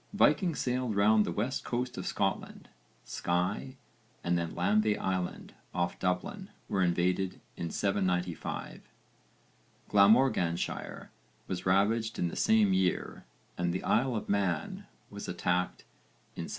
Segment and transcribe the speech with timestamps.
[0.13, 2.69] Vikings sailed round the west coast of Scotland.
[3.03, 3.77] Skye
[4.23, 8.81] and then Lambay Island off Dublin were invaded in 795,
[9.89, 11.11] Glamorganshire
[11.45, 13.25] was ravaged in the same year
[13.59, 15.81] and the Isle of Man was attacked
[16.35, 16.49] in 798.